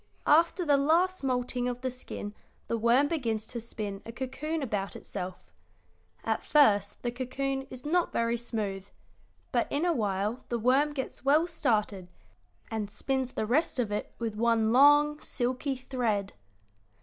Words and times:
After 0.25 0.65
the 0.65 0.77
last 0.77 1.23
moulting 1.23 1.67
of 1.67 1.81
the 1.81 1.91
skin 1.91 2.33
the 2.67 2.75
worm 2.75 3.07
begins 3.07 3.45
to 3.45 3.59
spin 3.59 4.01
a 4.03 4.11
cocoon 4.11 4.63
about 4.63 4.95
itself. 4.95 5.51
At 6.23 6.41
first 6.41 7.03
the 7.03 7.11
cocoon 7.11 7.67
is 7.69 7.85
not 7.85 8.11
very 8.11 8.35
smooth, 8.35 8.87
but 9.51 9.71
in 9.71 9.85
a 9.85 9.93
while 9.93 10.43
the 10.49 10.57
worm 10.57 10.93
gets 10.93 11.23
well 11.23 11.45
started 11.45 12.07
and 12.71 12.89
spins 12.89 13.33
the 13.33 13.45
rest 13.45 13.77
of 13.77 13.91
it 13.91 14.11
with 14.17 14.33
one 14.35 14.71
long, 14.73 15.19
silky 15.19 15.75
thread." 15.75 16.33